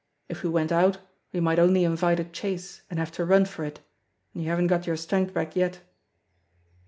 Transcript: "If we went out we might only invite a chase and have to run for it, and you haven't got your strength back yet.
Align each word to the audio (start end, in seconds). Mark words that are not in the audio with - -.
"If 0.27 0.41
we 0.41 0.49
went 0.49 0.71
out 0.71 0.97
we 1.31 1.39
might 1.41 1.59
only 1.59 1.83
invite 1.83 2.19
a 2.19 2.23
chase 2.23 2.81
and 2.89 2.97
have 2.97 3.11
to 3.11 3.23
run 3.23 3.45
for 3.45 3.63
it, 3.63 3.81
and 4.33 4.41
you 4.41 4.49
haven't 4.49 4.65
got 4.65 4.87
your 4.87 4.97
strength 4.97 5.31
back 5.31 5.55
yet. 5.55 5.81